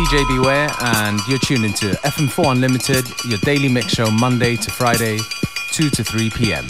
DJ 0.00 0.26
Beware, 0.26 0.70
and 0.80 1.20
you're 1.28 1.38
tuned 1.38 1.62
into 1.62 1.90
FM4 2.04 2.52
Unlimited, 2.52 3.04
your 3.26 3.38
daily 3.40 3.68
mix 3.68 3.92
show 3.92 4.10
Monday 4.10 4.56
to 4.56 4.70
Friday, 4.70 5.18
2 5.72 5.90
to 5.90 6.02
3 6.02 6.30
p.m. 6.30 6.66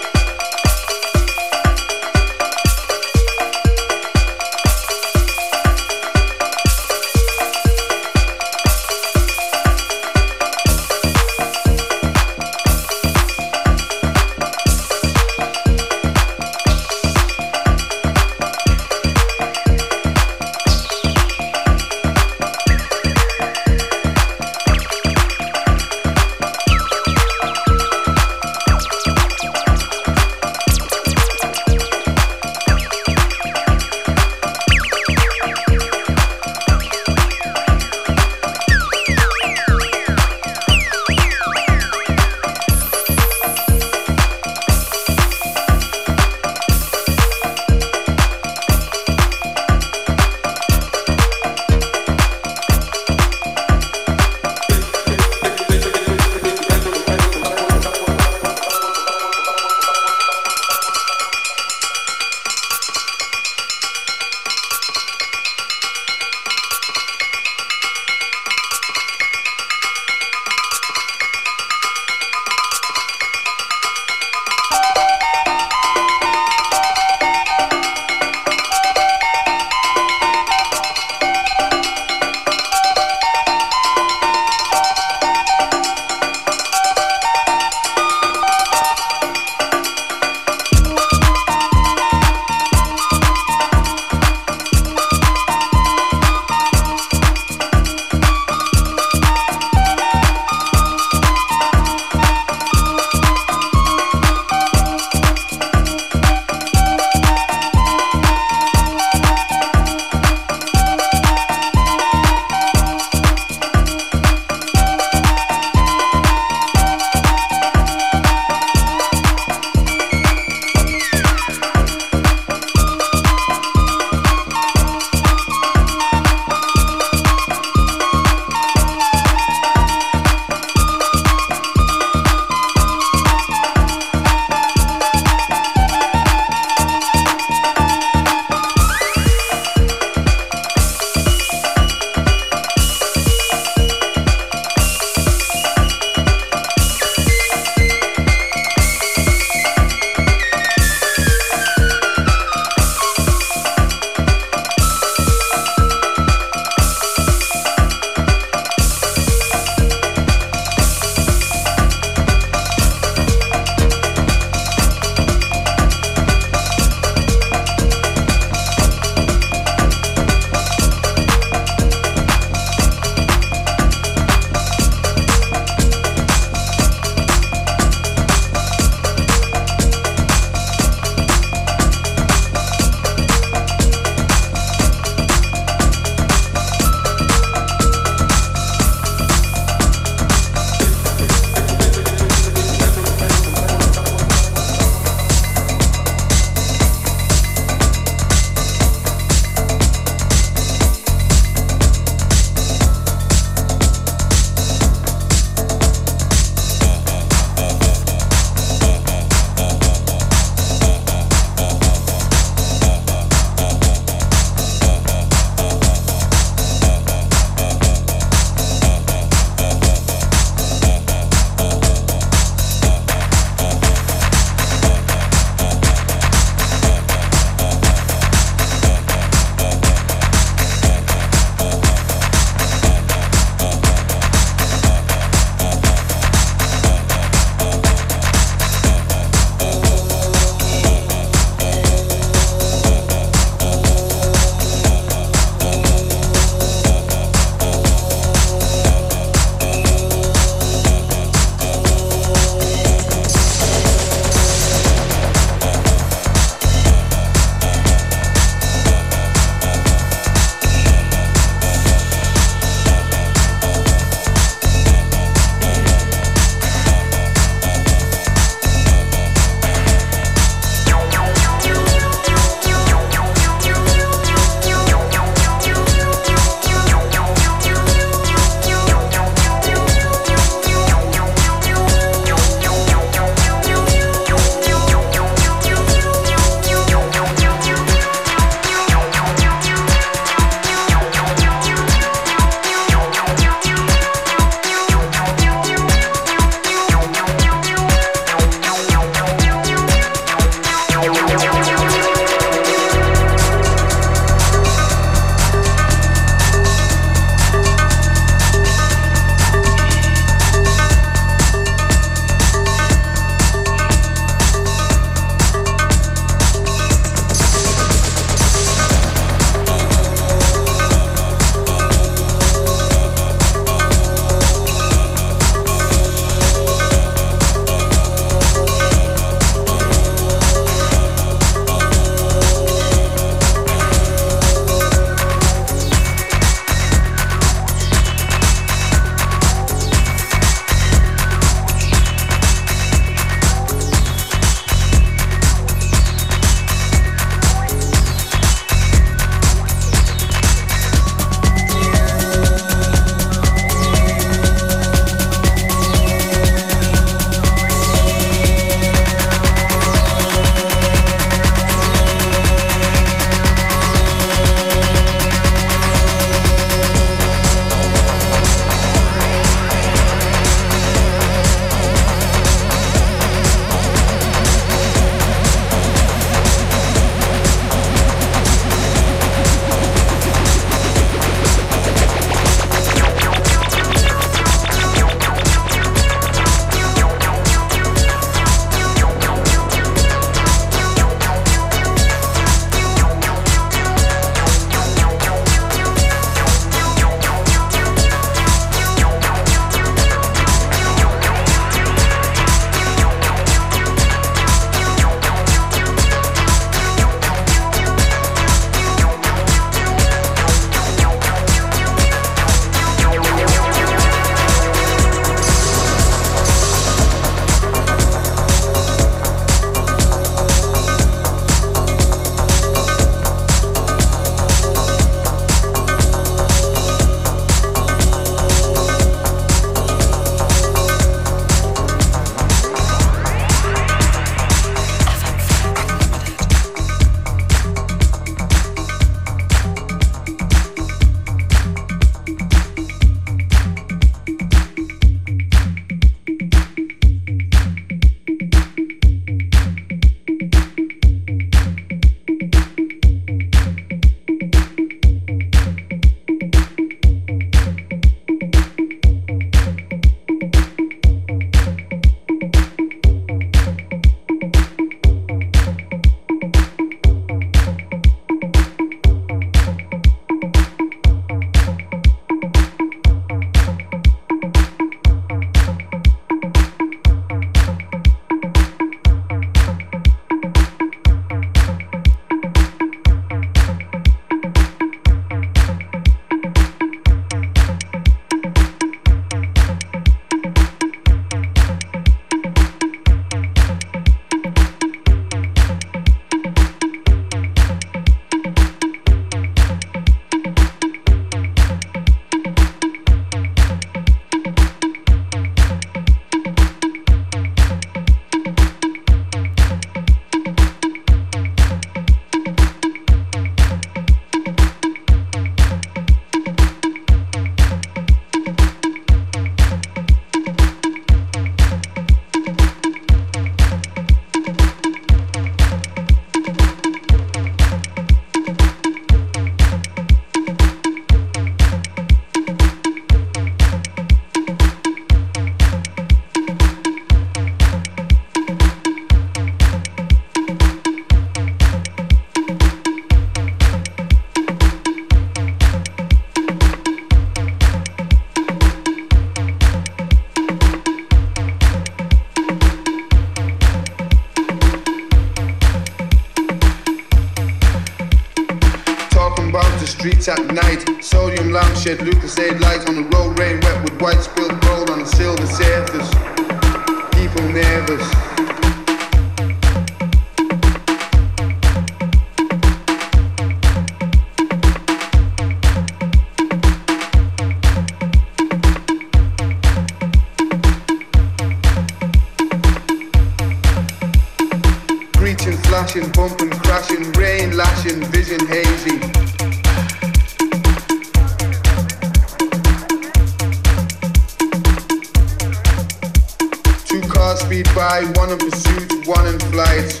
pursuit, 598.50 599.06
one 599.06 599.26
in 599.26 599.38
flight. 599.38 600.00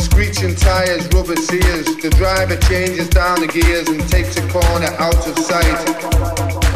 Screeching 0.00 0.56
tires, 0.56 1.06
rubber 1.14 1.36
sears. 1.36 1.86
The 1.96 2.10
driver 2.16 2.56
changes 2.56 3.08
down 3.08 3.40
the 3.40 3.46
gears 3.46 3.88
and 3.88 4.00
takes 4.08 4.36
a 4.36 4.48
corner 4.48 4.88
out 4.98 5.26
of 5.26 5.38
sight. 5.38 6.67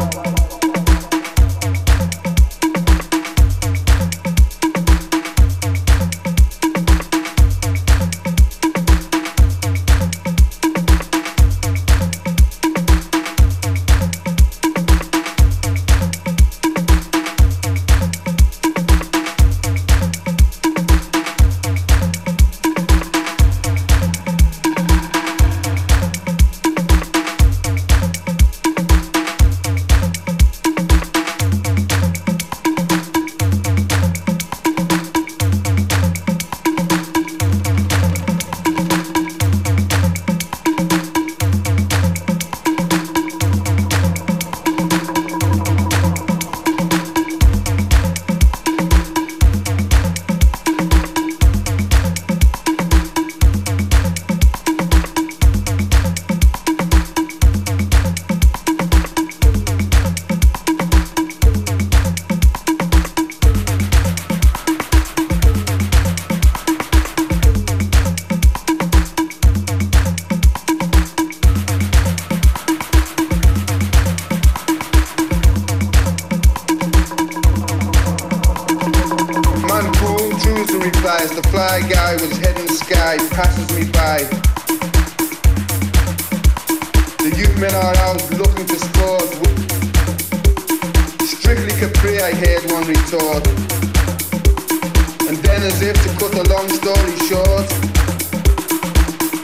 And 95.33 95.41
then 95.41 95.63
as 95.63 95.81
if 95.81 95.97
to 96.03 96.09
cut 96.19 96.37
a 96.37 96.43
long 96.53 96.69
story 96.69 97.17
short, 97.25 97.65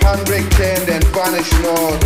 handbrake 0.06 0.46
turned 0.54 0.88
and 0.88 1.04
vanished 1.06 1.58
north. 1.66 2.04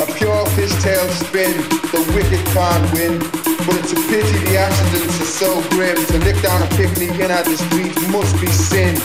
A 0.00 0.06
pure 0.16 0.46
fishtail 0.56 1.06
spin, 1.10 1.52
the 1.92 2.00
wicked 2.16 2.42
can't 2.56 2.92
win. 2.94 3.18
But 3.66 3.76
it's 3.76 3.92
a 3.92 4.00
pity 4.08 4.38
the 4.48 4.56
accidents 4.56 5.20
are 5.20 5.32
so 5.36 5.60
grim. 5.68 5.96
To 6.06 6.18
lick 6.24 6.40
down 6.40 6.62
a 6.62 6.66
picnic 6.76 7.10
in 7.20 7.30
at 7.30 7.44
the 7.44 7.58
street 7.58 7.94
must 8.08 8.40
be 8.40 8.46
sin. 8.46 8.96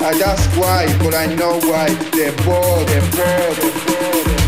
I'd 0.00 0.22
ask 0.22 0.48
why, 0.58 0.86
but 1.04 1.14
I 1.14 1.26
know 1.26 1.60
why. 1.68 1.92
They're 2.16 2.32
bored, 2.40 2.88
they're 2.88 3.02
bored, 3.12 3.56
they're 3.58 3.84
bored. 3.84 4.43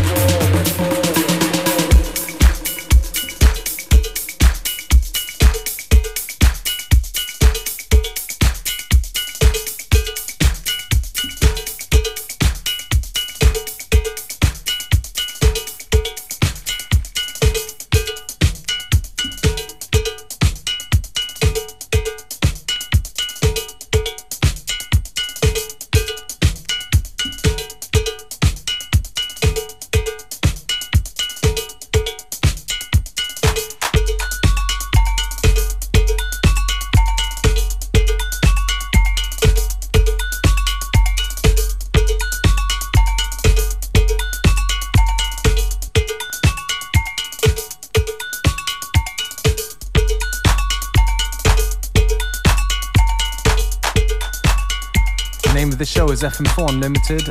Is 56.17 56.23
FM4 56.23 56.69
Unlimited. 56.69 57.29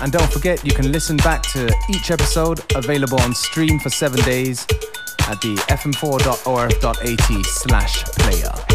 And 0.00 0.10
don't 0.10 0.32
forget, 0.32 0.64
you 0.64 0.72
can 0.72 0.90
listen 0.90 1.16
back 1.18 1.42
to 1.52 1.72
each 1.90 2.10
episode 2.10 2.60
available 2.74 3.20
on 3.20 3.34
stream 3.34 3.78
for 3.78 3.90
seven 3.90 4.20
days 4.22 4.66
at 5.28 5.40
the 5.40 5.56
fm4.orf.at 5.68 7.44
slash 7.44 8.04
player. 8.04 8.69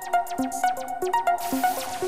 Thank 0.00 0.12
you. 2.02 2.07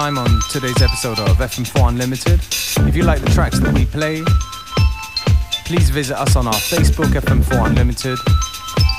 time 0.00 0.18
on 0.18 0.28
today's 0.50 0.82
episode 0.82 1.18
of 1.18 1.38
FM4 1.38 1.88
Unlimited. 1.88 2.38
If 2.86 2.94
you 2.94 3.04
like 3.04 3.22
the 3.22 3.30
tracks 3.30 3.58
that 3.60 3.72
we 3.72 3.86
play, 3.86 4.22
please 5.64 5.88
visit 5.88 6.18
us 6.18 6.36
on 6.36 6.46
our 6.46 6.52
Facebook, 6.52 7.18
FM4 7.18 7.68
Unlimited, 7.68 8.18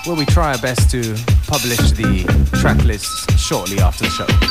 where 0.05 0.15
we 0.15 0.25
try 0.25 0.53
our 0.53 0.57
best 0.57 0.89
to 0.89 1.01
publish 1.45 1.91
the 1.91 2.23
track 2.59 2.83
lists 2.83 3.31
shortly 3.39 3.77
after 3.79 4.05
the 4.05 4.09
show. 4.09 4.46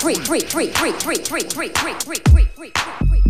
free, 0.00 0.14
free, 0.14 0.40
free, 0.40 0.70
free, 0.70 0.92
free, 0.92 1.18
free, 1.22 1.42
free, 1.42 1.42
free, 1.42 1.68
free, 1.70 1.94
free, 2.04 2.44
free, 2.54 2.70
free, 2.70 2.70
free. 3.08 3.27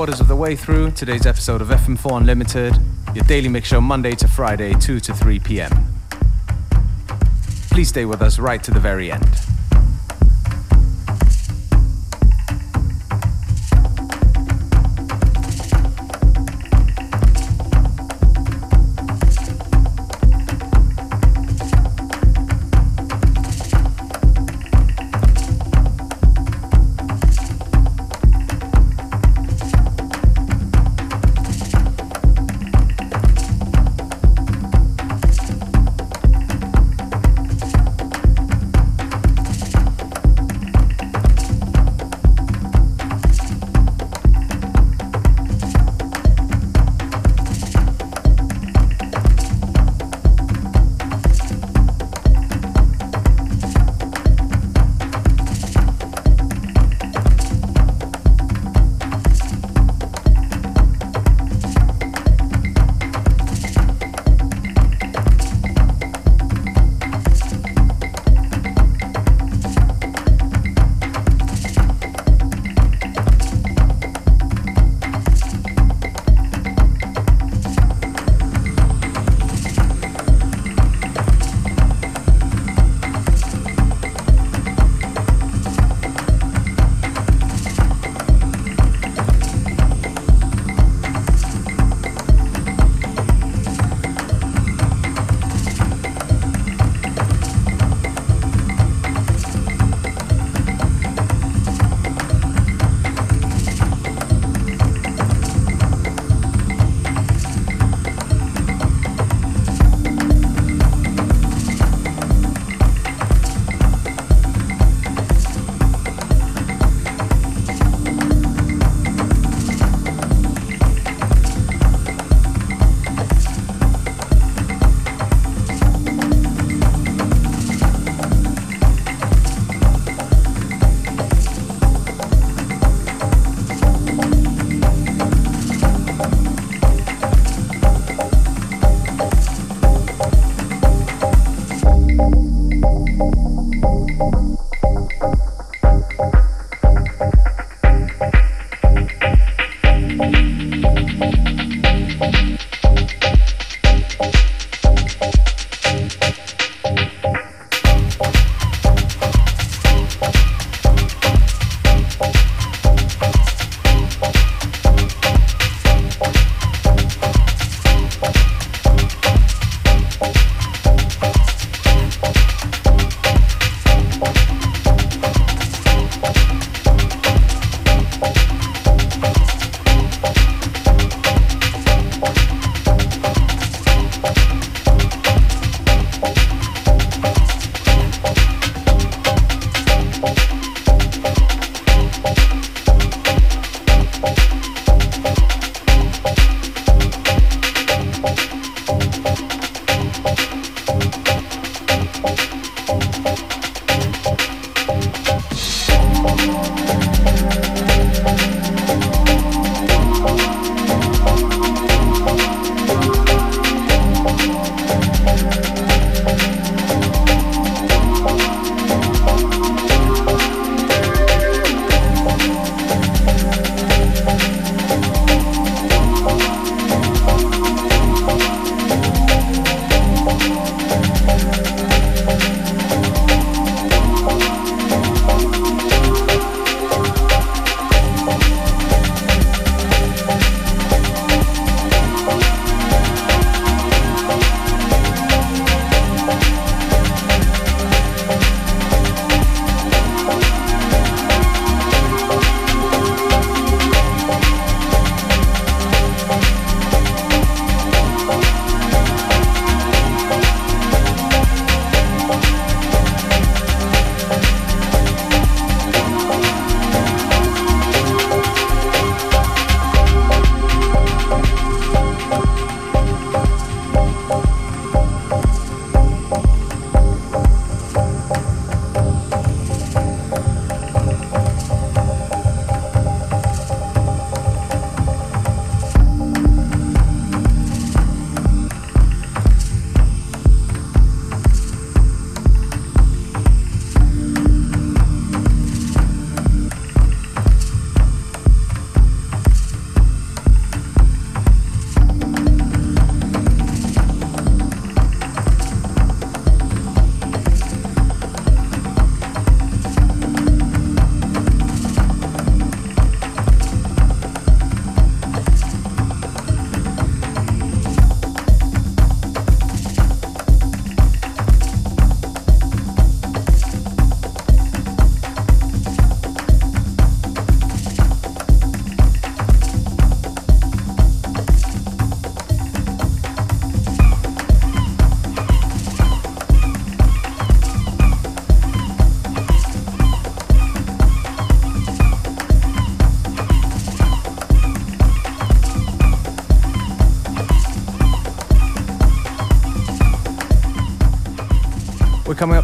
Quarters 0.00 0.18
of 0.18 0.28
the 0.28 0.36
way 0.36 0.56
through 0.56 0.90
today's 0.92 1.26
episode 1.26 1.60
of 1.60 1.68
FM4 1.68 2.20
Unlimited, 2.20 2.74
your 3.14 3.22
daily 3.26 3.50
mix 3.50 3.68
show 3.68 3.82
Monday 3.82 4.12
to 4.12 4.26
Friday, 4.26 4.72
2 4.72 4.98
to 4.98 5.12
3 5.12 5.38
p.m. 5.40 5.70
Please 7.70 7.90
stay 7.90 8.06
with 8.06 8.22
us 8.22 8.38
right 8.38 8.64
to 8.64 8.70
the 8.70 8.80
very 8.80 9.12
end. 9.12 9.49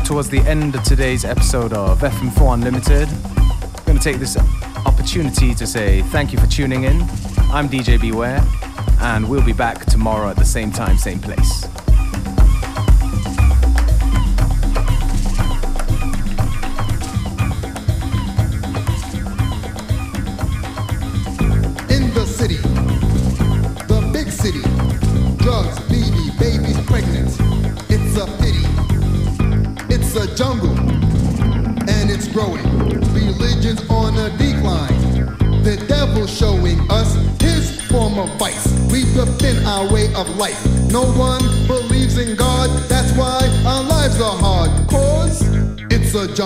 towards 0.07 0.29
the 0.31 0.39
end 0.43 0.77
of 0.77 0.85
today's 0.85 1.25
episode 1.25 1.73
of 1.73 1.99
FM4 1.99 2.55
Unlimited. 2.55 3.09
I'm 3.09 3.85
going 3.85 3.99
to 3.99 4.05
take 4.05 4.19
this 4.19 4.37
opportunity 4.87 5.53
to 5.53 5.67
say 5.67 6.03
thank 6.03 6.33
you 6.33 6.39
for 6.39 6.47
tuning 6.47 6.85
in. 6.85 7.01
I'm 7.51 7.69
DJ 7.69 8.01
Beware, 8.01 8.41
and 9.01 9.29
we'll 9.29 9.45
be 9.45 9.53
back 9.53 9.85
tomorrow 9.87 10.29
at 10.29 10.37
the 10.37 10.45
same 10.45 10.71
time, 10.71 10.97
same 10.97 11.19
place. 11.19 11.67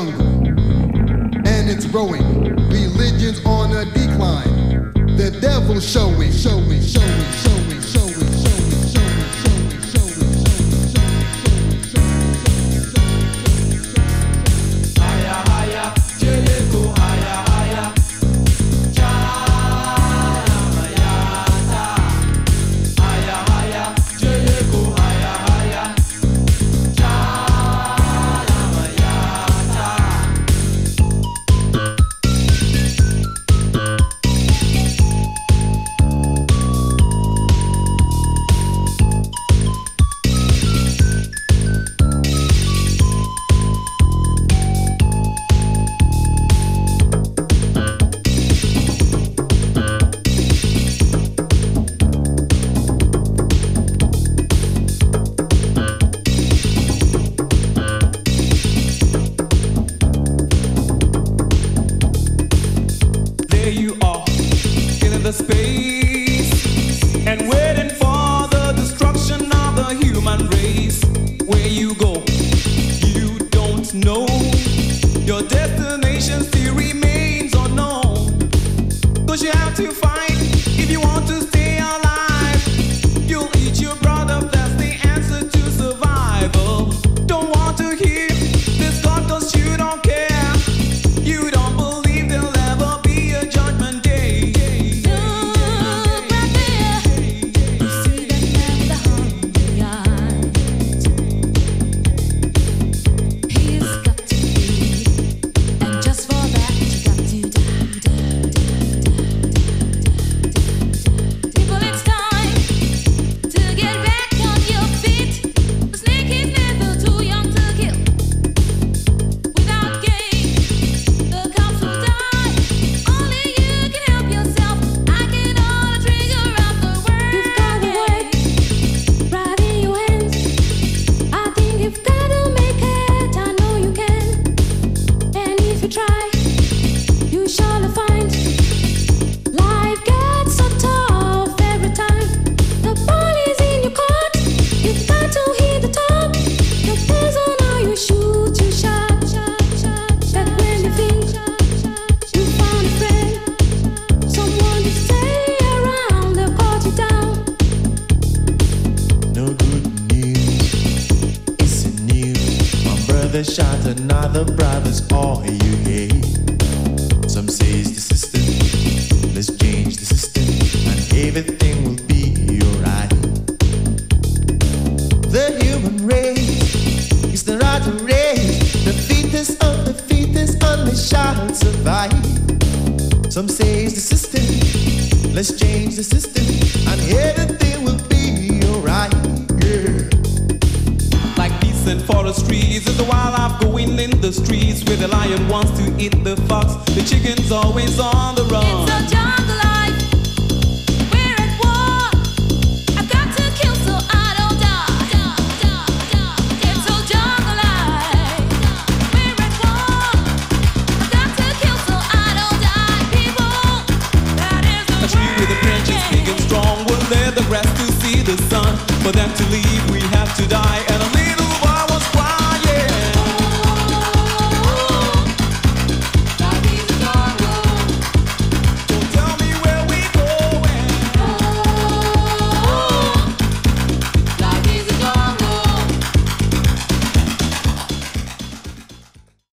jungle. 0.07 0.30